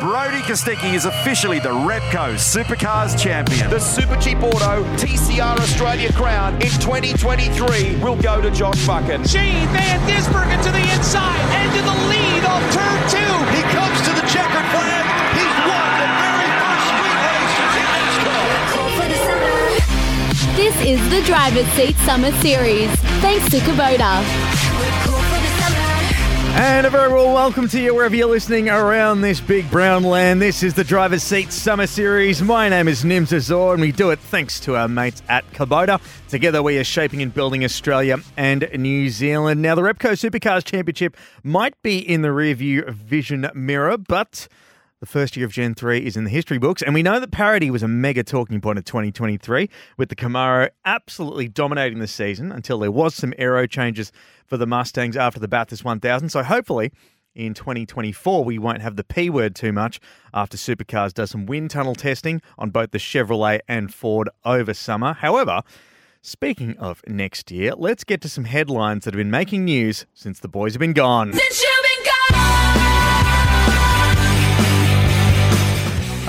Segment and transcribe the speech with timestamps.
[0.00, 3.68] Brodie Kostecki is officially the Repco Supercars champion.
[3.68, 9.26] The Super Cheap Auto TCR Australia crown in 2023 will go to Josh Buchan.
[9.26, 13.34] Shane Van Gisbergen to the inside and to the lead of turn two.
[13.50, 15.02] He comes to the checkered flag.
[15.34, 18.54] He's won the very first street race in NASCAR.
[20.54, 22.88] This is the Driver's Seat Summer Series,
[23.18, 24.22] thanks to Kubota.
[26.60, 30.42] And a very well welcome to you wherever you're listening around this big brown land.
[30.42, 32.42] This is the Driver's Seat Summer Series.
[32.42, 36.00] My name is Nims Azor, and we do it thanks to our mates at Kubota.
[36.28, 39.62] Together, we are shaping and building Australia and New Zealand.
[39.62, 44.48] Now, the Repco Supercars Championship might be in the rearview vision mirror, but
[45.00, 47.30] the first year of Gen 3 is in the history books, and we know that
[47.30, 52.50] parity was a mega talking point of 2023, with the Camaro absolutely dominating the season
[52.50, 54.10] until there was some aero changes
[54.46, 56.30] for the Mustangs after the Bathurst 1000.
[56.30, 56.90] So hopefully
[57.34, 60.00] in 2024 we won't have the P word too much
[60.34, 65.12] after Supercars does some wind tunnel testing on both the Chevrolet and Ford over summer.
[65.12, 65.62] However,
[66.22, 70.40] speaking of next year, let's get to some headlines that have been making news since
[70.40, 71.32] the boys have been gone.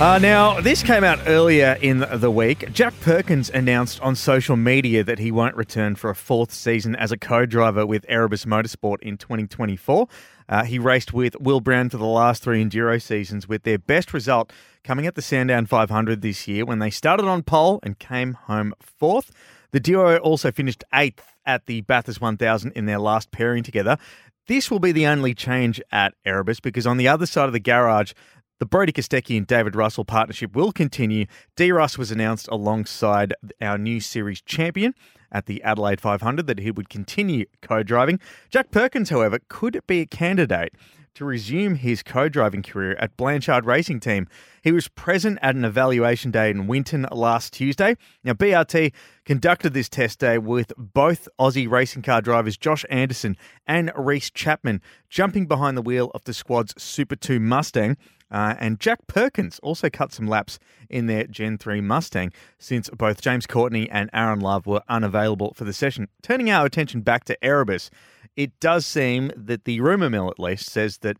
[0.00, 2.72] Uh, now, this came out earlier in the week.
[2.72, 7.12] Jack Perkins announced on social media that he won't return for a fourth season as
[7.12, 10.08] a co driver with Erebus Motorsport in 2024.
[10.48, 14.14] Uh, he raced with Will Brown for the last three Enduro seasons, with their best
[14.14, 18.32] result coming at the Sandown 500 this year when they started on pole and came
[18.32, 19.30] home fourth.
[19.72, 23.98] The duo also finished eighth at the Bathurst 1000 in their last pairing together.
[24.46, 27.60] This will be the only change at Erebus because on the other side of the
[27.60, 28.14] garage,
[28.60, 31.24] the Brodie Kostecki and David Russell partnership will continue.
[31.56, 34.94] D Russ was announced alongside our new series champion
[35.32, 38.20] at the Adelaide 500 that he would continue co driving.
[38.50, 40.74] Jack Perkins, however, could be a candidate
[41.14, 44.26] to resume his co driving career at Blanchard Racing Team.
[44.62, 47.96] He was present at an evaluation day in Winton last Tuesday.
[48.24, 48.92] Now, BRT
[49.24, 53.36] conducted this test day with both Aussie racing car drivers Josh Anderson
[53.66, 57.96] and Reese Chapman jumping behind the wheel of the squad's Super 2 Mustang.
[58.30, 60.58] Uh, and Jack Perkins also cut some laps
[60.88, 65.64] in their Gen 3 Mustang since both James Courtney and Aaron Love were unavailable for
[65.64, 66.08] the session.
[66.22, 67.90] Turning our attention back to Erebus,
[68.36, 71.16] it does seem that the rumour mill, at least, says that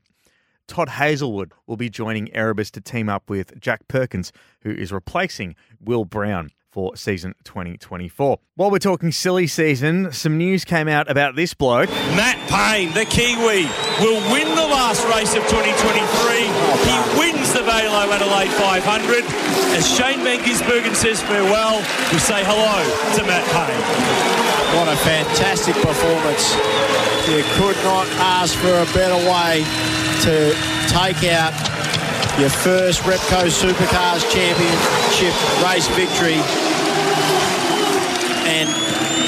[0.67, 4.33] Todd Hazelwood will be joining Erebus to team up with Jack Perkins,
[4.63, 8.39] who is replacing Will Brown for season 2024.
[8.55, 11.91] While we're talking silly season, some news came out about this bloke.
[12.15, 13.67] Matt Payne, the Kiwi,
[13.99, 16.47] will win the last race of 2023.
[16.87, 19.25] He wins the VAILO Adelaide 500.
[19.77, 21.79] As Shane Van Gisbergen says farewell,
[22.13, 24.50] we say hello to Matt Payne.
[24.77, 26.55] What a fantastic performance.
[27.29, 29.65] You could not ask for a better way
[30.23, 30.55] to
[30.87, 31.53] take out
[32.39, 36.70] your first Repco Supercars Championship race victory.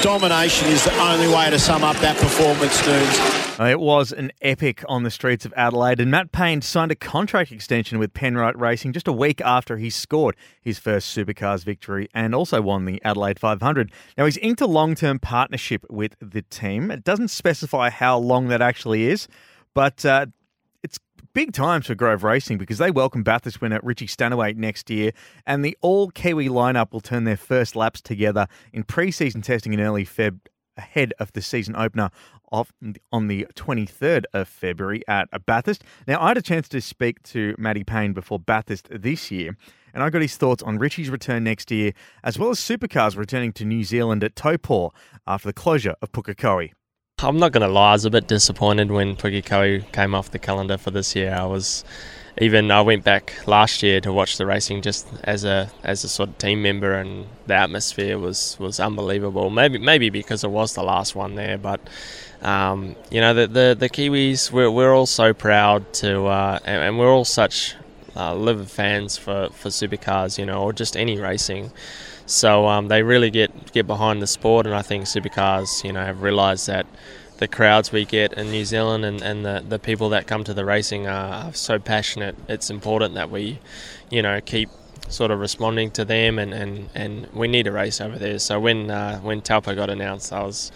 [0.03, 3.61] Domination is the only way to sum up that performance, Nunes.
[3.61, 6.97] Uh, It was an epic on the streets of Adelaide, and Matt Payne signed a
[6.97, 12.09] contract extension with Penrite Racing just a week after he scored his first Supercars victory
[12.13, 13.93] and also won the Adelaide 500.
[14.19, 16.91] Now, he's inked a long term partnership with the team.
[16.91, 19.29] It doesn't specify how long that actually is,
[19.73, 20.27] but uh,
[21.35, 25.13] big times for Grove Racing because they welcome Bathurst winner Richie Stanaway next year,
[25.47, 29.81] and the all Kiwi lineup will turn their first laps together in pre-season testing in
[29.81, 30.41] early Feb
[30.77, 32.11] ahead of the season opener
[32.51, 32.73] of,
[33.11, 35.85] on the 23rd of February at Bathurst.
[36.07, 39.57] Now, I had a chance to speak to Matty Payne before Bathurst this year,
[39.95, 41.93] and I got his thoughts on Richie's return next year,
[42.25, 44.93] as well as supercars returning to New Zealand at Taupo
[45.27, 46.73] after the closure of Pukekohe.
[47.25, 50.39] I'm not going to lie, I was a bit disappointed when Pukekohe came off the
[50.39, 51.33] calendar for this year.
[51.33, 51.85] I was
[52.41, 56.09] even I went back last year to watch the racing just as a as a
[56.09, 59.51] sort of team member, and the atmosphere was was unbelievable.
[59.51, 61.81] Maybe maybe because it was the last one there, but
[62.41, 66.83] um, you know the, the the Kiwis we're we're all so proud to uh, and,
[66.83, 67.77] and we're all such
[68.17, 71.71] uh, livid fans for for supercars, you know, or just any racing.
[72.33, 76.03] So um, they really get get behind the sport, and I think supercars, you know,
[76.03, 76.87] have realised that
[77.37, 80.55] the crowds we get in New Zealand and, and the, the people that come to
[80.55, 82.35] the racing are, are so passionate.
[82.49, 83.59] It's important that we,
[84.11, 84.71] you know, keep
[85.09, 88.39] sort of responding to them, and, and, and we need a race over there.
[88.39, 90.73] So when uh, when Taupo got announced, I was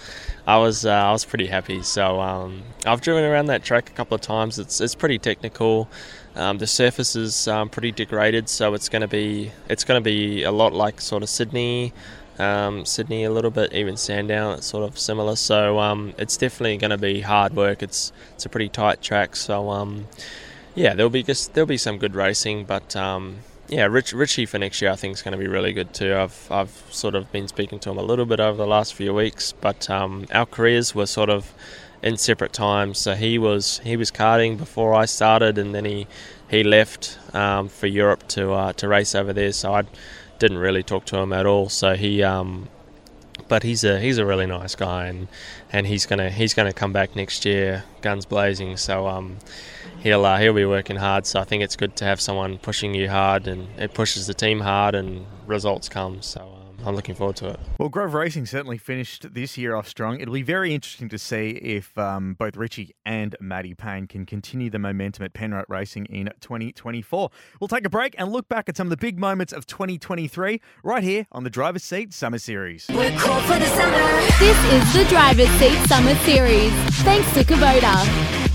[0.46, 1.82] I was uh, I was pretty happy.
[1.82, 4.58] So um, I've driven around that track a couple of times.
[4.58, 5.88] It's it's pretty technical.
[6.34, 10.04] Um, the surface is um, pretty degraded, so it's going to be it's going to
[10.04, 11.94] be a lot like sort of Sydney,
[12.38, 14.58] um, Sydney a little bit, even Sandown.
[14.58, 15.36] It's sort of similar.
[15.36, 17.82] So um, it's definitely going to be hard work.
[17.82, 19.34] It's it's a pretty tight track.
[19.36, 20.08] So um,
[20.74, 24.58] Yeah, there'll be just there'll be some good racing, but um, yeah, Rich, Richie for
[24.58, 26.14] next year I think is going to be really good too.
[26.14, 29.12] I've I've sort of been speaking to him a little bit over the last few
[29.14, 31.52] weeks, but um, our careers were sort of
[32.02, 32.98] in separate times.
[32.98, 36.06] So he was he was karting before I started, and then he
[36.48, 39.52] he left um, for Europe to uh, to race over there.
[39.52, 39.84] So I
[40.38, 41.68] didn't really talk to him at all.
[41.68, 42.68] So he um,
[43.48, 45.28] but he's a he's a really nice guy, and
[45.72, 48.76] and he's gonna he's gonna come back next year, guns blazing.
[48.76, 49.38] So um,
[50.00, 51.26] he'll uh, he'll be working hard.
[51.26, 54.34] So I think it's good to have someone pushing you hard, and it pushes the
[54.34, 56.22] team hard, and results come.
[56.22, 56.55] So.
[56.86, 57.60] I'm looking forward to it.
[57.78, 60.20] Well, Grove Racing certainly finished this year off strong.
[60.20, 64.70] It'll be very interesting to see if um, both Richie and Matty Payne can continue
[64.70, 67.30] the momentum at Penrite Racing in 2024.
[67.60, 70.60] We'll take a break and look back at some of the big moments of 2023
[70.84, 72.86] right here on the Driver's Seat Summer Series.
[72.88, 74.20] We're cool for the summer.
[74.38, 76.72] This is the Driver's Seat Summer Series.
[77.02, 78.46] Thanks to Kubota.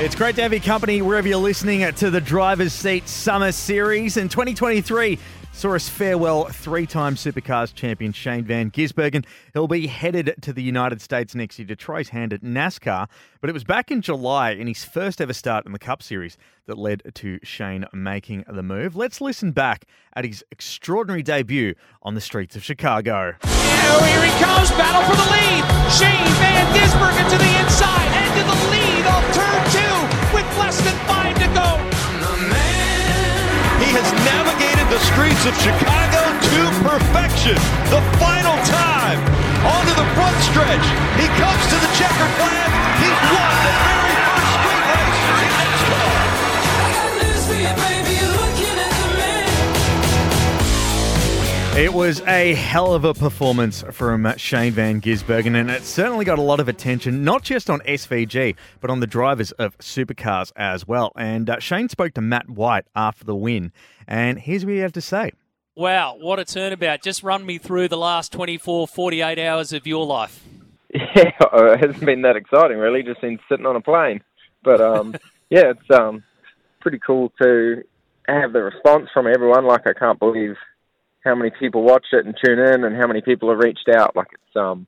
[0.00, 4.16] It's great to have your company wherever you're listening to the Driver's Seat Summer Series.
[4.16, 5.18] In 2023,
[5.52, 9.24] saw us farewell three time Supercars champion Shane Van Gisbergen.
[9.52, 13.08] He'll be headed to the United States next year to try his hand at NASCAR,
[13.40, 16.36] but it was back in July in his first ever start in the Cup Series
[16.66, 18.96] that led to Shane making the move.
[18.96, 19.84] Let's listen back
[20.14, 23.34] at his extraordinary debut on the streets of Chicago.
[23.44, 25.62] Now here he comes, battle for the lead.
[25.92, 30.80] Shane Van Gisbergen to the inside and to the lead of turn two with less
[30.80, 31.78] than five to go.
[33.84, 36.20] He has navigated the streets of Chicago
[36.52, 37.56] to perfection.
[37.88, 39.18] The final time
[39.64, 40.84] onto the front stretch.
[41.16, 42.68] He comes to the checkered flag.
[43.00, 44.01] He won
[51.76, 56.38] It was a hell of a performance from Shane Van Gisbergen, and it certainly got
[56.38, 60.86] a lot of attention, not just on SVG, but on the drivers of supercars as
[60.86, 61.12] well.
[61.16, 63.72] And uh, Shane spoke to Matt White after the win,
[64.06, 65.32] and here's what he had to say.
[65.74, 67.02] Wow, what a turnabout.
[67.02, 70.44] Just run me through the last 24, 48 hours of your life.
[70.94, 73.02] Yeah, it hasn't been that exciting really.
[73.02, 74.22] Just been sitting on a plane,
[74.62, 75.14] but um,
[75.50, 76.22] yeah, it's um,
[76.80, 77.82] pretty cool to
[78.28, 79.64] have the response from everyone.
[79.64, 80.56] Like I can't believe
[81.24, 84.14] how many people watch it and tune in, and how many people have reached out.
[84.16, 84.86] Like it's um,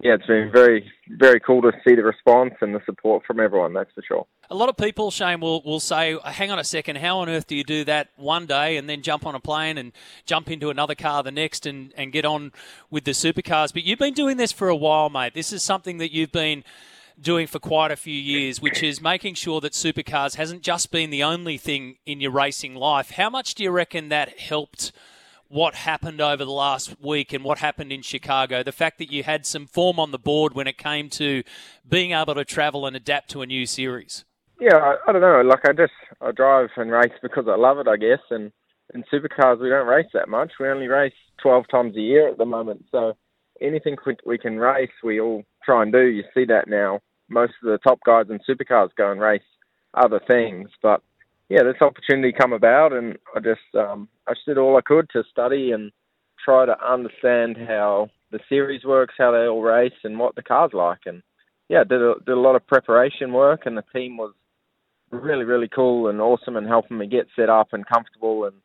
[0.00, 3.72] yeah, it's been very very cool to see the response and the support from everyone.
[3.72, 4.26] That's for sure.
[4.50, 7.46] A lot of people, Shane, will, will say, hang on a second, how on earth
[7.46, 9.92] do you do that one day and then jump on a plane and
[10.26, 12.52] jump into another car the next and, and get on
[12.90, 13.72] with the supercars?
[13.72, 15.32] But you've been doing this for a while, mate.
[15.32, 16.62] This is something that you've been
[17.18, 21.08] doing for quite a few years, which is making sure that supercars hasn't just been
[21.08, 23.12] the only thing in your racing life.
[23.12, 24.92] How much do you reckon that helped
[25.54, 28.64] what happened over the last week and what happened in Chicago?
[28.64, 31.44] The fact that you had some form on the board when it came to
[31.88, 34.24] being able to travel and adapt to a new series.
[34.60, 35.42] Yeah, I, I don't know.
[35.42, 38.18] Like I just I drive and race because I love it, I guess.
[38.30, 38.50] And
[38.94, 40.54] in supercars, we don't race that much.
[40.58, 42.86] We only race twelve times a year at the moment.
[42.90, 43.16] So
[43.60, 46.02] anything we, we can race, we all try and do.
[46.02, 46.98] You see that now.
[47.28, 49.42] Most of the top guys in supercars go and race
[49.94, 51.00] other things, but
[51.54, 55.08] yeah, this opportunity come about, and I just um, I just did all I could
[55.10, 55.92] to study and
[56.44, 60.72] try to understand how the series works, how they all race, and what the car's
[60.72, 61.02] like.
[61.06, 61.22] And
[61.68, 64.32] yeah, did a, did a lot of preparation work, and the team was
[65.12, 68.56] really really cool and awesome and helping me get set up and comfortable and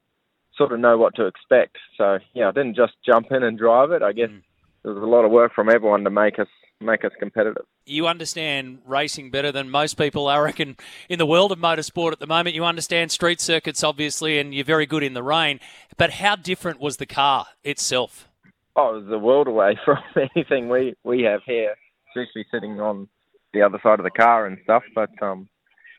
[0.58, 1.78] sort of know what to expect.
[1.96, 4.02] So yeah, I didn't just jump in and drive it.
[4.02, 4.42] I guess mm.
[4.82, 6.48] there was a lot of work from everyone to make us
[6.82, 7.66] make us competitive.
[7.86, 10.78] You understand racing better than most people, I reckon,
[11.10, 12.56] in the world of motorsport at the moment.
[12.56, 15.60] You understand street circuits, obviously, and you're very good in the rain.
[15.98, 18.28] But how different was the car itself?
[18.76, 19.98] Oh, it was a world away from
[20.36, 21.76] anything we, we have here,
[22.10, 23.08] especially sitting on
[23.54, 24.84] the other side of the car and stuff.
[24.96, 25.50] But um,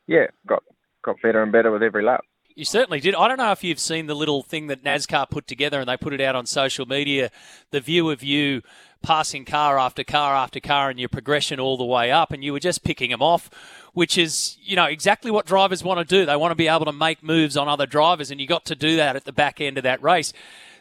[0.07, 0.63] yeah, got
[1.03, 2.23] got better and better with every lap.
[2.55, 3.15] You certainly did.
[3.15, 5.97] I don't know if you've seen the little thing that NASCAR put together and they
[5.97, 7.31] put it out on social media
[7.71, 8.61] the view of you
[9.01, 12.53] passing car after car after car and your progression all the way up, and you
[12.53, 13.49] were just picking them off,
[13.93, 16.25] which is, you know, exactly what drivers want to do.
[16.25, 18.75] They want to be able to make moves on other drivers, and you got to
[18.75, 20.33] do that at the back end of that race.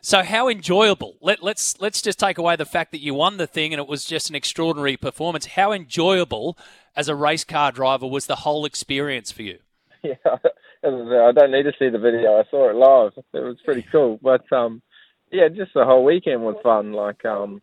[0.02, 1.16] So how enjoyable?
[1.20, 3.86] Let, let's let's just take away the fact that you won the thing and it
[3.86, 5.44] was just an extraordinary performance.
[5.44, 6.56] How enjoyable
[6.96, 9.58] as a race car driver was the whole experience for you?
[10.02, 10.16] Yeah,
[10.82, 12.38] I don't need to see the video.
[12.38, 13.12] I saw it live.
[13.34, 14.18] It was pretty cool.
[14.22, 14.82] But um,
[15.30, 16.92] yeah, just the whole weekend was fun.
[16.92, 17.60] Like um,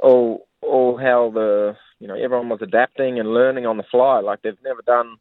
[0.00, 4.20] all all how the you know everyone was adapting and learning on the fly.
[4.20, 5.16] Like they've never done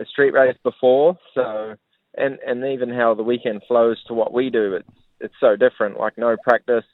[0.00, 1.18] a street race before.
[1.34, 1.74] So
[2.16, 4.74] and and even how the weekend flows to what we do.
[4.74, 4.88] It's
[5.20, 6.00] it's so different.
[6.00, 6.84] Like no practice,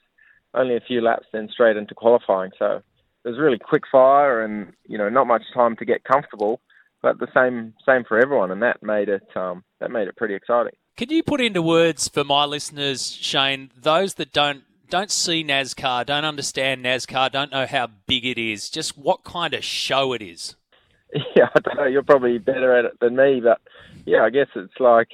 [0.55, 2.51] only a few laps, then straight into qualifying.
[2.59, 2.83] So
[3.25, 6.61] it was really quick fire and you know not much time to get comfortable.
[7.03, 10.35] but the same same for everyone, and that made it um, that made it pretty
[10.35, 10.73] exciting.
[10.97, 16.07] Can you put into words for my listeners, Shane, those that don't don't see NASCAR,
[16.07, 20.23] don't understand NASCAR, don't know how big it is, just what kind of show it
[20.23, 20.57] is?
[21.35, 21.87] Yeah, I don't know.
[21.87, 23.63] You're probably better at it than me, but
[24.05, 25.09] yeah, I guess it's like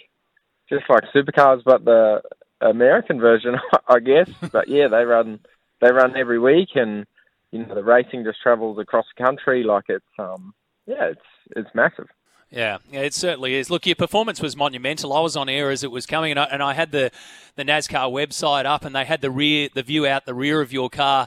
[0.69, 2.21] just like supercars, but the
[2.61, 3.57] American version,
[3.89, 4.29] I guess.
[4.51, 5.39] But yeah, they run
[5.81, 7.07] they run every week, and
[7.53, 9.63] you know the racing just travels across the country.
[9.63, 10.55] Like it's um
[10.87, 11.21] yeah, it's
[11.55, 12.09] it's massive.
[12.55, 13.69] Yeah, yeah, it certainly is.
[13.69, 15.13] Look, your performance was monumental.
[15.13, 17.11] I was on air as it was coming, and I, and I had the
[17.57, 20.73] the NASCAR website up, and they had the rear the view out the rear of
[20.73, 21.27] your car.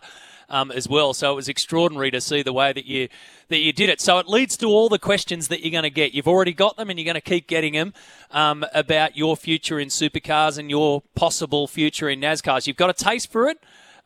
[0.50, 1.14] Um, as well.
[1.14, 3.10] So it was extraordinary to see the way that you
[3.50, 4.00] that you did it.
[4.00, 6.14] So it leads to all the questions that you're going to get.
[6.14, 7.94] You've already got them, and you're going to keep getting them
[8.32, 12.66] um, about your future in supercars and your possible future in NASCARs.
[12.66, 13.58] You've got a taste for it.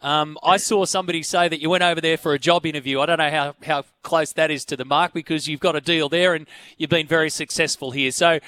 [0.02, 3.00] Um, I saw somebody say that you went over there for a job interview.
[3.00, 5.82] I don't know how, how close that is to the mark because you've got a
[5.82, 8.12] deal there and you've been very successful here.
[8.12, 8.40] So,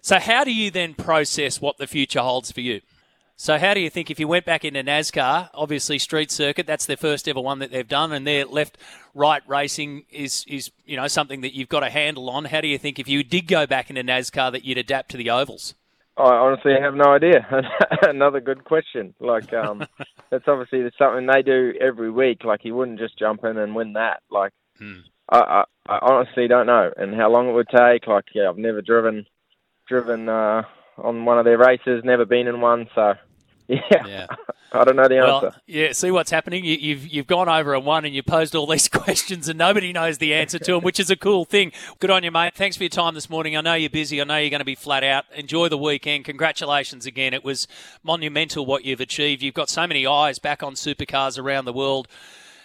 [0.00, 2.80] so how do you then process what the future holds for you?
[3.40, 6.86] So, how do you think if you went back into NASCAR, obviously street circuit, that's
[6.86, 8.76] their first ever one that they've done, and their left
[9.14, 12.46] right racing is is you know something that you've got a handle on.
[12.46, 15.16] How do you think if you did go back into NASCAR that you'd adapt to
[15.16, 15.74] the ovals?
[16.16, 17.46] I honestly have no idea.
[18.02, 19.14] Another good question.
[19.20, 19.86] Like, um,
[20.30, 22.44] that's obviously something they do every week.
[22.44, 24.22] Like, he wouldn't just jump in and win that.
[24.30, 25.00] Like, hmm.
[25.30, 28.06] I, I, I honestly don't know, and how long it would take.
[28.06, 29.26] Like, yeah, I've never driven
[29.88, 30.62] driven uh,
[30.98, 32.02] on one of their races.
[32.04, 33.14] Never been in one, so
[33.90, 34.06] yeah.
[34.06, 34.26] Yeah.
[34.72, 35.60] I don't know the Well, answer.
[35.66, 35.92] yeah.
[35.92, 36.64] See what's happening.
[36.64, 39.92] You, you've you've gone over and won, and you posed all these questions, and nobody
[39.92, 41.72] knows the answer to them, which is a cool thing.
[42.00, 42.54] Good on you, mate.
[42.54, 43.56] Thanks for your time this morning.
[43.56, 44.20] I know you're busy.
[44.20, 45.24] I know you're going to be flat out.
[45.34, 46.24] Enjoy the weekend.
[46.24, 47.32] Congratulations again.
[47.34, 47.68] It was
[48.02, 49.42] monumental what you've achieved.
[49.42, 52.08] You've got so many eyes back on supercars around the world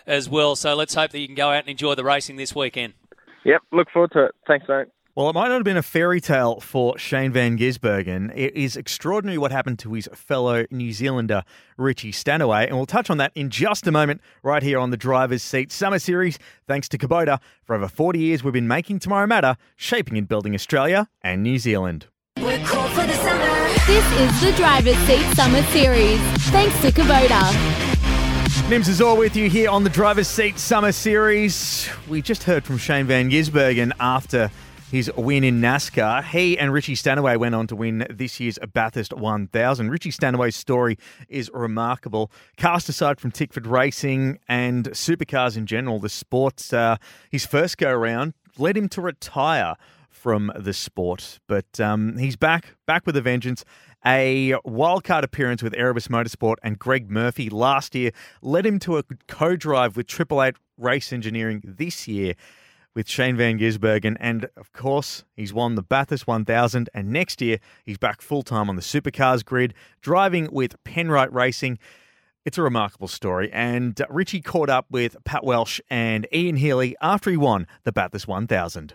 [0.08, 0.56] as well.
[0.56, 2.94] So let's hope that you can go out and enjoy the racing this weekend.
[3.46, 4.36] Yep, look forward to it.
[4.48, 4.88] Thanks, mate.
[5.16, 8.32] Well, it might not have been a fairy tale for Shane Van Gisbergen.
[8.36, 11.44] It is extraordinary what happened to his fellow New Zealander,
[11.78, 14.98] Richie Stanaway, and we'll touch on that in just a moment right here on the
[14.98, 16.40] Driver's Seat Summer Series.
[16.68, 17.40] Thanks to Kubota.
[17.64, 21.60] For over 40 years, we've been making tomorrow matter, shaping and building Australia and New
[21.60, 22.08] Zealand.
[22.40, 23.68] We're cool for the summer.
[23.86, 26.20] This is the Driver's Seat Summer Series.
[26.50, 27.52] Thanks to Kubota.
[28.68, 31.88] Nims is all with you here on the Driver's Seat Summer Series.
[32.08, 34.50] We just heard from Shane Van Gisbergen after
[34.94, 36.24] his win in NASCAR.
[36.24, 39.90] He and Richie Stanaway went on to win this year's Bathurst 1000.
[39.90, 42.32] Richie Stanaway's story is remarkable.
[42.58, 46.98] Cast aside from Tickford Racing and supercars in general, the sports, uh,
[47.32, 49.78] his first go around led him to retire
[50.12, 51.40] from the sport.
[51.48, 53.66] But um, he's back, back with a vengeance.
[54.06, 58.12] A wildcard appearance with Erebus Motorsport and Greg Murphy last year
[58.44, 62.36] led him to a co drive with Triple Eight Race Engineering this year
[62.96, 64.18] with Shane Van Gisbergen.
[64.20, 66.90] And of course, he's won the Bathurst 1000.
[66.94, 71.80] And next year, he's back full time on the supercars grid, driving with Penrite Racing.
[72.46, 73.50] It's a remarkable story.
[73.54, 77.92] And uh, Richie caught up with Pat Welsh and Ian Healy after he won the
[77.92, 78.94] Bathurst 1000.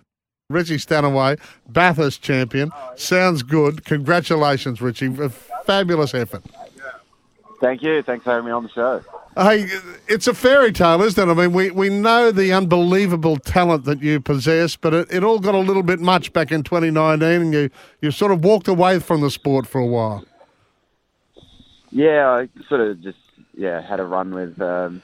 [0.50, 1.38] Richie Stanaway,
[1.69, 2.73] Bathurst champion.
[2.97, 3.85] Sounds good.
[3.85, 5.14] Congratulations, Richie.
[5.21, 6.43] A fabulous effort.
[7.61, 8.02] Thank you.
[8.02, 9.02] Thanks for having me on the show.
[9.38, 9.68] Hey,
[10.09, 11.30] it's a fairy tale, isn't it?
[11.30, 15.38] I mean, we, we know the unbelievable talent that you possess, but it, it all
[15.38, 18.99] got a little bit much back in 2019, and you, you sort of walked away
[18.99, 20.25] from the sport for a while.
[21.90, 23.18] Yeah, I sort of just
[23.54, 25.02] yeah had a run with um,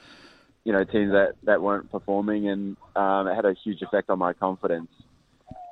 [0.65, 4.19] you know teams that, that weren't performing, and um, it had a huge effect on
[4.19, 4.91] my confidence.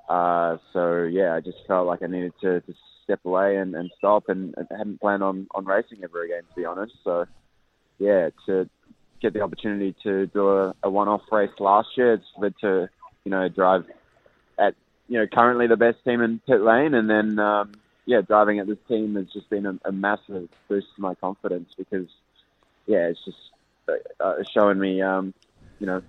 [0.08, 3.92] Uh, so yeah, I just felt like I needed to, to step away and, and
[3.98, 6.94] stop, and, and hadn't planned on, on racing ever again, to be honest.
[7.04, 7.26] So
[8.00, 8.70] yeah, to
[9.22, 12.90] get the opportunity to do a, a one-off race last year, it's led to
[13.24, 13.86] you know drive
[14.58, 14.76] at
[15.08, 17.74] you know currently the best team in pit lane, and then um,
[18.06, 21.74] yeah, driving at this team has just been a, a massive boost to my confidence
[21.78, 22.08] because
[22.86, 23.38] yeah, it's just
[24.20, 25.34] uh, showing me um,
[25.80, 26.02] you know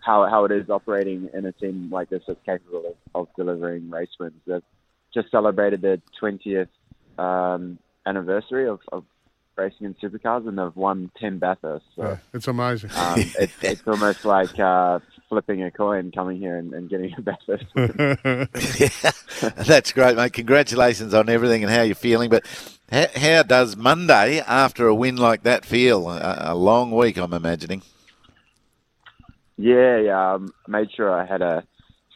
[0.00, 3.88] how how it is operating in a team like this that's capable of, of delivering
[3.90, 4.34] race wins.
[4.46, 4.62] They've
[5.14, 6.68] just celebrated their 20th
[7.18, 9.04] um, anniversary of, of
[9.56, 11.84] racing in supercars, and they've won 10 Bathurst.
[11.96, 12.90] So, Yeah, it's amazing.
[12.96, 17.22] um, it's, it's almost like uh, flipping a coin, coming here and, and getting a
[17.22, 17.64] Bathurst.
[17.76, 20.32] yeah, that's great, mate.
[20.32, 22.30] Congratulations on everything and how you're feeling.
[22.30, 22.44] But
[22.90, 26.08] how, how does Monday, after a win like that, feel?
[26.08, 27.82] A, a long week, I'm imagining.
[29.56, 30.34] Yeah, yeah.
[30.34, 31.64] Um, made sure I had a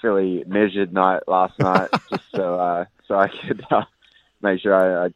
[0.00, 3.84] fairly measured night last night, just so uh, so I could uh,
[4.42, 5.10] make sure I, I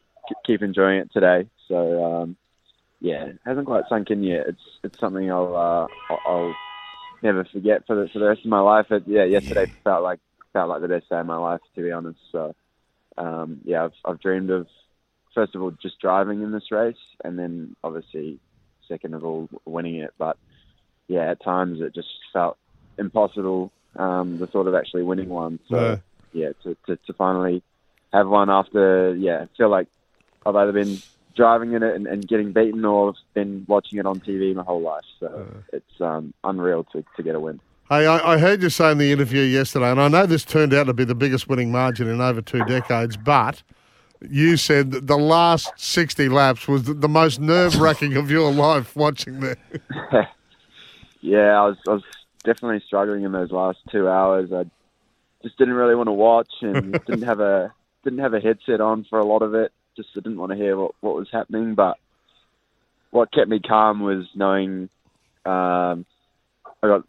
[0.45, 1.47] keep enjoying it today.
[1.71, 2.35] So um,
[2.99, 4.47] yeah, it hasn't quite sunk in yet.
[4.47, 6.55] It's it's something I'll uh, I'll,
[7.23, 8.87] never forget for the for the rest of my life.
[8.91, 10.19] It, yeah, yesterday felt like
[10.53, 12.19] felt like the best day of my life, to be honest.
[12.31, 12.53] So,
[13.17, 14.67] um, yeah, I've, I've dreamed of
[15.33, 18.39] first of all just driving in this race, and then obviously
[18.87, 20.13] second of all winning it.
[20.17, 20.37] But
[21.07, 22.57] yeah, at times it just felt
[22.97, 23.71] impossible.
[23.95, 25.59] Um, the thought of actually winning one.
[25.69, 25.99] So
[26.33, 27.63] yeah, to, to, to finally
[28.13, 29.87] have one after yeah, feel like
[30.45, 31.01] I've either been
[31.35, 34.81] driving in it and, and getting beaten or been watching it on TV my whole
[34.81, 35.05] life.
[35.19, 37.59] So it's um, unreal to, to get a win.
[37.89, 40.73] Hey, I, I heard you say in the interview yesterday, and I know this turned
[40.73, 43.63] out to be the biggest winning margin in over two decades, but
[44.29, 48.51] you said that the last 60 laps was the, the most nerve wracking of your
[48.51, 49.57] life watching that.
[51.21, 52.03] yeah, I was, I was
[52.43, 54.53] definitely struggling in those last two hours.
[54.53, 54.65] I
[55.43, 57.73] just didn't really want to watch and didn't have a
[58.03, 59.71] didn't have a headset on for a lot of it.
[59.95, 61.75] Just I didn't want to hear what, what was happening.
[61.75, 61.97] But
[63.11, 64.89] what kept me calm was knowing
[65.45, 66.05] um,
[66.83, 67.03] I got,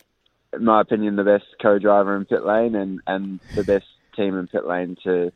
[0.52, 3.86] in my opinion, the best co-driver in pit lane and, and the best
[4.16, 5.32] team in pit lane to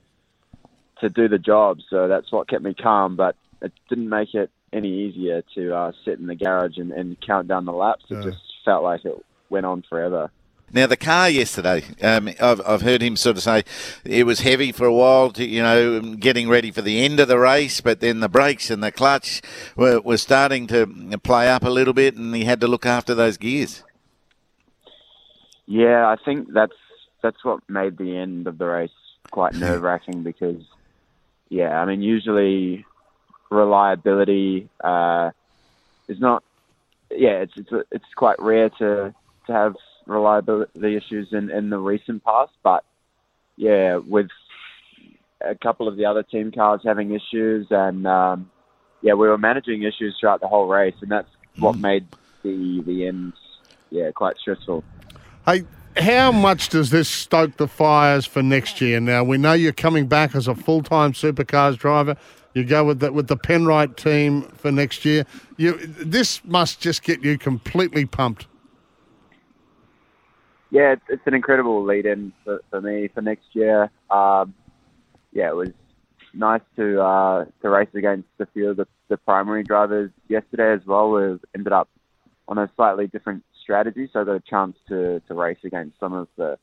[1.01, 1.79] to do the job.
[1.91, 3.17] So that's what kept me calm.
[3.17, 7.17] But it didn't make it any easier to uh, sit in the garage and, and
[7.21, 8.05] count down the laps.
[8.11, 9.15] It just felt like it
[9.51, 10.31] went on forever.
[10.73, 13.63] Now the car yesterday, um, I've, I've heard him sort of say
[14.05, 17.29] it was heavy for a while, to, you know, getting ready for the end of
[17.29, 19.43] the race, but then the brakes and the clutch
[19.77, 20.87] were, were starting to
[21.23, 23.85] play up a little bit, and he had to look after those gears.
[25.67, 26.77] Yeah, I think that's
[27.23, 28.91] that's what made the end of the race
[29.31, 30.63] quite nerve wracking because,
[31.49, 32.85] yeah, I mean, usually
[33.51, 35.31] reliability uh,
[36.09, 36.43] is not.
[37.11, 39.15] Yeah, it's it's it's quite rare to
[39.47, 42.85] to have reliability issues in in the recent past, but
[43.57, 44.29] yeah, with
[45.41, 48.51] a couple of the other team cars having issues and um,
[49.03, 52.07] yeah, we were managing issues throughout the whole race, and that's what made
[52.43, 53.33] the the end
[53.91, 54.83] yeah quite stressful.
[55.45, 55.65] Hey,
[55.97, 59.01] how much does this stoke the fires for next year?
[59.01, 62.17] Now we know you're coming back as a full-time supercars driver.
[62.55, 65.27] You go with the, with the Penrite team for next year.
[65.57, 68.47] You this must just get you completely pumped.
[70.71, 73.91] Yeah, it's, it's an incredible lead-in for, for me for next year.
[74.11, 74.55] Um,
[75.33, 75.71] yeah, it was
[76.35, 80.87] nice to uh, to race against a few of the, the primary drivers yesterday as
[80.87, 81.11] well.
[81.11, 81.89] We ended up
[82.49, 86.13] on a slightly different strategy, so I got a chance to, to race against some
[86.13, 86.59] of the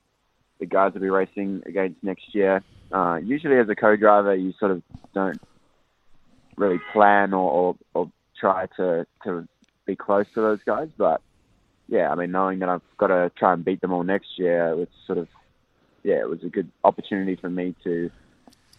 [0.59, 2.63] the guys will be racing against next year.
[2.91, 5.41] Uh, usually, as a co-driver, you sort of don't
[6.55, 9.47] really plan or, or, or try to, to
[9.85, 11.21] be close to those guys, but
[11.88, 14.69] yeah, I mean, knowing that I've got to try and beat them all next year,
[14.69, 15.28] it was sort of,
[16.04, 18.10] yeah, it was a good opportunity for me to,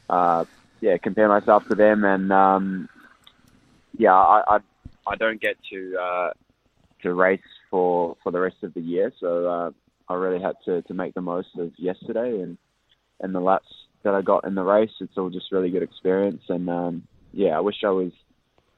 [0.09, 0.45] uh,
[0.81, 2.05] yeah, compare myself to them.
[2.05, 2.89] And, um,
[3.97, 4.59] yeah, I, I,
[5.07, 6.31] I don't get to, uh,
[7.03, 7.41] to race
[7.71, 9.13] for, for the rest of the year.
[9.21, 9.71] So, uh,
[10.09, 12.59] I really had to, to make the most of yesterday and,
[13.21, 14.91] and the laps that I got in the race.
[15.01, 16.43] It's all just really good experience.
[16.49, 18.13] And, um, yeah, I wish I was,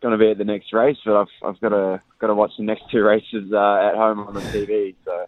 [0.02, 2.52] going to be at the next race, but I've I've got to got to watch
[2.58, 4.94] the next two races uh, at home on the TV.
[5.04, 5.26] So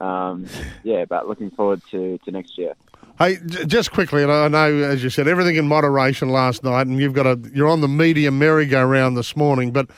[0.00, 0.46] um,
[0.82, 2.74] yeah, but looking forward to, to next year.
[3.18, 7.00] Hey, just quickly, and I know, as you said, everything in moderation last night, and
[7.00, 9.72] you've got a you're on the media merry-go-round this morning.
[9.72, 9.88] But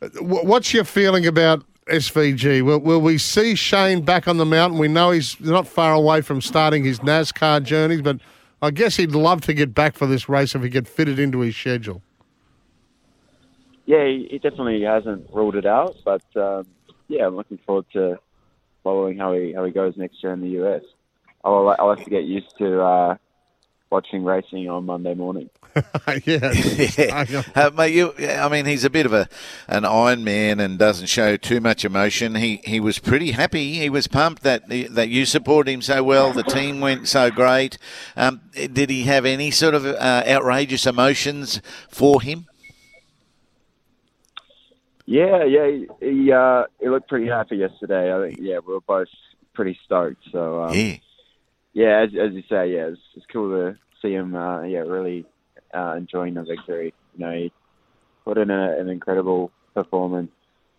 [0.00, 2.62] uh, what's your feeling about SVG?
[2.62, 4.78] Will, will we see Shane back on the mountain?
[4.78, 8.20] We know he's not far away from starting his NASCAR journeys, but
[8.62, 11.18] I guess he'd love to get back for this race if he could fit it
[11.18, 12.02] into his schedule.
[13.90, 16.64] Yeah, he, he definitely hasn't ruled it out, but um,
[17.08, 18.20] yeah, I'm looking forward to
[18.84, 20.82] following how he how he goes next year in the US.
[21.44, 23.16] I'll I'll have to get used to uh,
[23.90, 25.50] watching racing on Monday morning.
[26.24, 26.52] yeah,
[26.98, 27.42] yeah.
[27.56, 29.28] Uh, mate, you, I mean, he's a bit of a
[29.66, 32.36] an Iron Man and doesn't show too much emotion.
[32.36, 33.72] He he was pretty happy.
[33.72, 36.32] He was pumped that that you supported him so well.
[36.32, 37.76] The team went so great.
[38.16, 42.46] Um, did he have any sort of uh, outrageous emotions for him?
[45.10, 48.14] Yeah, yeah, he he, uh, he looked pretty happy yesterday.
[48.14, 49.08] I think yeah, we were both
[49.54, 50.22] pretty stoked.
[50.30, 50.98] So um, Yeah.
[51.72, 54.36] yeah, as, as you say, yeah, it's, it's cool to see him.
[54.36, 55.26] Uh, yeah, really
[55.74, 56.94] uh, enjoying the victory.
[57.16, 57.52] You know, he
[58.24, 60.30] put in a, an incredible performance.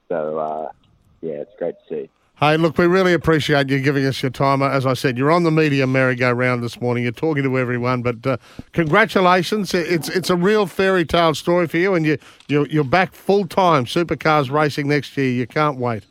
[0.07, 0.71] So uh,
[1.19, 2.09] yeah, it's great to see.
[2.41, 4.63] Hey, look, we really appreciate you giving us your time.
[4.63, 7.04] As I said, you're on the media merry-go-round this morning.
[7.04, 8.38] You're talking to everyone, but uh,
[8.71, 9.75] congratulations!
[9.75, 13.45] It's it's a real fairy tale story for you, and you you're, you're back full
[13.45, 15.30] time supercars racing next year.
[15.30, 16.08] You can't wait.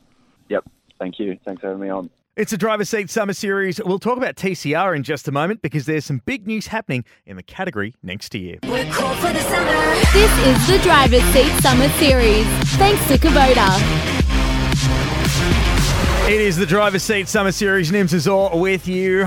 [0.51, 0.71] Yep.
[1.01, 1.37] Thank you.
[1.45, 2.09] Thanks for having me on.
[2.37, 3.81] It's a driver's seat summer series.
[3.85, 7.39] We'll talk about TCR in just a moment because there's some big news happening in
[7.39, 8.59] the category next year.
[8.63, 9.95] We're cool for the summer.
[10.13, 12.47] This is the Driver's Seat Summer Series.
[12.77, 14.20] Thanks to Kubota.
[16.31, 17.91] It is the driver's seat summer series.
[17.91, 19.27] Nims is all with you.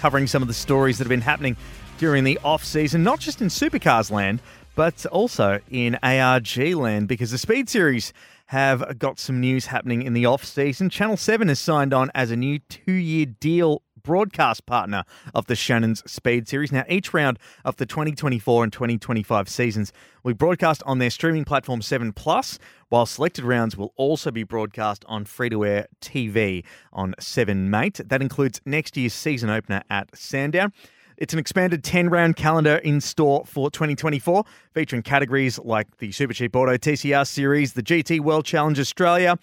[0.00, 1.56] covering some of the stories that have been happening
[1.96, 4.42] during the off season, not just in supercars land,
[4.74, 8.12] but also in ARG land, because the Speed Series
[8.48, 10.90] have got some news happening in the off season.
[10.90, 15.56] Channel 7 has signed on as a new two year deal broadcast partner of the
[15.56, 16.72] Shannon's Speed Series.
[16.72, 21.82] Now, each round of the 2024 and 2025 seasons we broadcast on their streaming platform
[21.82, 22.58] 7 Plus,
[22.88, 28.00] while selected rounds will also be broadcast on free to air TV on 7 Mate.
[28.04, 30.72] That includes next year's season opener at Sandown.
[31.16, 36.32] It's an expanded 10 round calendar in store for 2024, featuring categories like the Super
[36.32, 39.38] Cheap Auto TCR Series, the GT World Challenge Australia,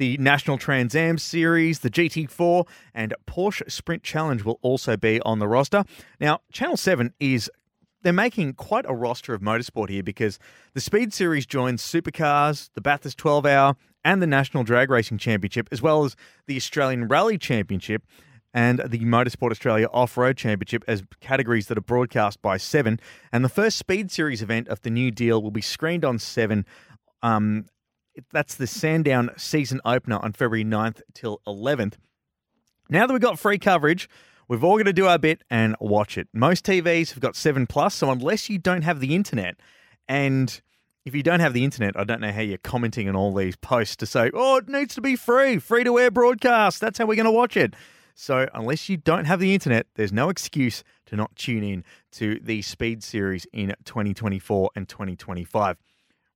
[0.00, 5.40] the National Trans Am Series, the GT4, and Porsche Sprint Challenge will also be on
[5.40, 5.84] the roster.
[6.18, 7.50] Now, Channel 7 is
[8.00, 10.38] they're making quite a roster of motorsport here because
[10.72, 15.68] the Speed Series joins Supercars, the Bathurst 12 Hour, and the National Drag Racing Championship,
[15.70, 18.02] as well as the Australian Rally Championship
[18.54, 23.00] and the Motorsport Australia Off Road Championship as categories that are broadcast by Seven.
[23.34, 26.64] And the first Speed Series event of the new deal will be screened on Seven.
[27.22, 27.66] Um,
[28.32, 31.94] that's the Sandown season opener on February 9th till 11th.
[32.88, 34.08] Now that we've got free coverage,
[34.48, 36.28] we've all got to do our bit and watch it.
[36.32, 39.56] Most TVs have got 7 Plus, so unless you don't have the internet,
[40.08, 40.60] and
[41.04, 43.56] if you don't have the internet, I don't know how you're commenting on all these
[43.56, 46.80] posts to say, oh, it needs to be free, free to air broadcast.
[46.80, 47.74] That's how we're going to watch it.
[48.14, 52.38] So, unless you don't have the internet, there's no excuse to not tune in to
[52.42, 55.78] the Speed Series in 2024 and 2025.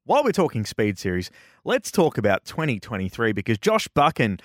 [0.07, 1.31] While we're talking Speed Series,
[1.65, 4.39] let's talk about 2023 because Josh Buchan,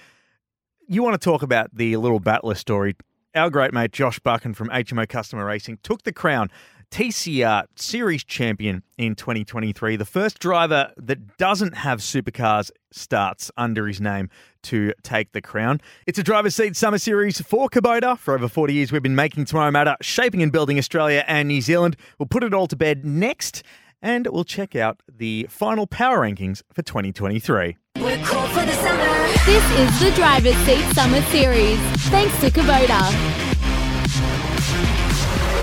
[0.88, 2.96] you want to talk about the little battler story.
[3.36, 6.50] Our great mate Josh Buchan from HMO Customer Racing took the crown
[6.92, 14.02] TCR Series champion in 2023, the first driver that doesn't have supercars starts under his
[14.02, 14.30] name
[14.64, 15.82] to take the crown.
[16.08, 18.18] It's a driver's seat summer series for Kubota.
[18.18, 21.62] For over 40 years, we've been making tomorrow matter, shaping and building Australia and New
[21.62, 21.96] Zealand.
[22.18, 23.62] We'll put it all to bed next,
[24.02, 27.78] and we'll check out the final power rankings for 2023.
[27.96, 33.00] This is the Driver's Seat Summer Series, thanks to Kubota.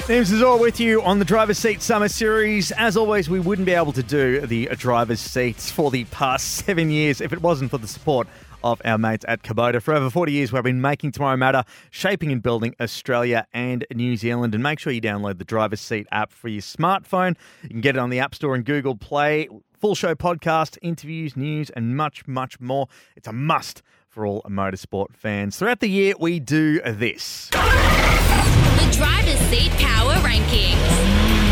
[0.06, 2.70] Nims is all with you on the Driver's Seat Summer Series.
[2.72, 6.90] As always, we wouldn't be able to do the driver's seats for the past seven
[6.90, 8.28] years if it wasn't for the support
[8.72, 9.80] of our mates at Kubota.
[9.80, 14.16] For over 40 years, we've been making tomorrow matter, shaping and building Australia and New
[14.16, 14.54] Zealand.
[14.54, 17.36] And make sure you download the Driver's Seat app for your smartphone.
[17.62, 19.48] You can get it on the App Store and Google Play.
[19.78, 22.88] Full show podcast, interviews, news, and much, much more.
[23.14, 25.58] It's a must for all motorsport fans.
[25.58, 27.50] Throughout the year, we do this.
[27.50, 31.45] The driver's seat power rankings.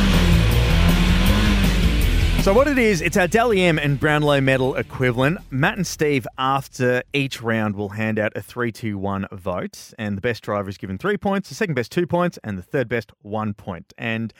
[2.45, 5.39] So what it is, it's our Dally and Brownlow medal equivalent.
[5.51, 10.43] Matt and Steve, after each round, will hand out a 3-2-1 vote, and the best
[10.43, 13.55] driver is given three points, the second best two points, and the third best one
[13.55, 13.95] point.
[13.97, 14.35] And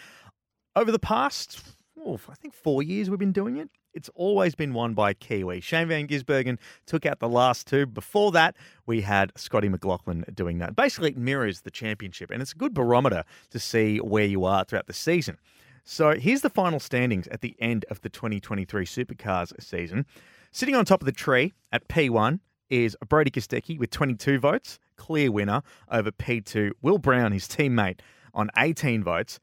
[0.77, 1.63] over the past,
[2.07, 5.63] I think four years we've been doing it, it's always been won by Kiwi.
[5.63, 7.87] Shane Van Gisbergen took out the last two.
[7.87, 10.77] Before that, we had Scotty McLaughlin doing that.
[10.77, 14.63] Basically, it mirrors the championship, and it's a good barometer to see where you are
[14.63, 15.39] throughout the season.
[15.85, 20.07] So here's the final standings at the end of the 2023 Supercars season.
[20.51, 25.31] Sitting on top of the tree at P1 is Brodie Kostecki with 22 votes, clear
[25.31, 26.71] winner over P2.
[26.81, 28.01] Will Brown, his teammate,
[28.33, 29.39] on 18 votes.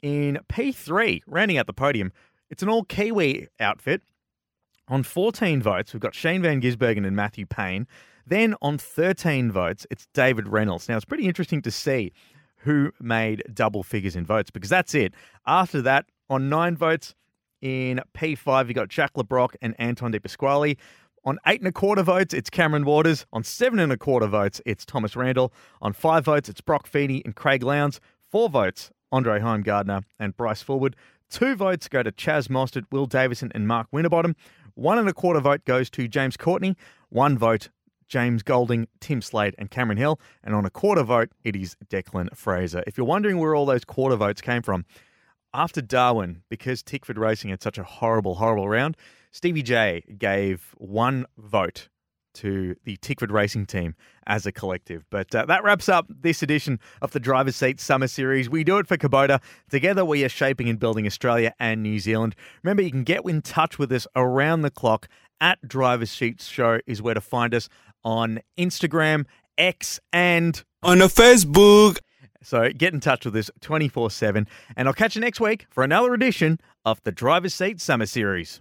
[0.00, 2.10] In P3, rounding out the podium,
[2.48, 4.02] it's an all Kiwi outfit.
[4.88, 7.86] On 14 votes, we've got Shane Van Gisbergen and Matthew Payne.
[8.26, 10.88] Then on 13 votes, it's David Reynolds.
[10.88, 12.12] Now, it's pretty interesting to see
[12.62, 15.14] who made double figures in votes because that's it.
[15.46, 17.14] After that, on nine votes
[17.60, 20.76] in P5, you got Jack Le Brocq and Anton De Pasquale.
[21.24, 23.26] On eight and a quarter votes, it's Cameron Waters.
[23.32, 25.52] On seven and a quarter votes, it's Thomas Randall.
[25.80, 28.00] On five votes, it's Broc Feeney and Craig Lowndes.
[28.20, 30.94] Four votes, Andre Heimgartner and Bryce Fullwood.
[31.30, 34.34] Two votes go to Chaz Mostert, Will Davison, and Mark Winterbottom.
[34.74, 36.76] One and a quarter vote goes to James Courtney.
[37.08, 37.68] One vote,
[38.08, 40.20] James Golding, Tim Slade, and Cameron Hill.
[40.42, 42.82] And on a quarter vote, it is Declan Fraser.
[42.86, 44.84] If you're wondering where all those quarter votes came from,
[45.54, 48.96] after Darwin, because Tickford Racing had such a horrible, horrible round,
[49.30, 51.88] Stevie J gave one vote
[52.34, 53.94] to the Tickford Racing team
[54.26, 55.04] as a collective.
[55.10, 58.48] But uh, that wraps up this edition of the Driver's Seat Summer Series.
[58.48, 59.40] We do it for Kubota.
[59.70, 62.34] Together, we are shaping and building Australia and New Zealand.
[62.62, 65.08] Remember, you can get in touch with us around the clock
[65.40, 67.68] at Driver's Seat Show is where to find us
[68.04, 69.26] on Instagram,
[69.58, 71.98] X, and on a Facebook.
[72.42, 74.48] So get in touch with us 24 7.
[74.76, 78.60] And I'll catch you next week for another edition of the Driver's Seat Summer Series.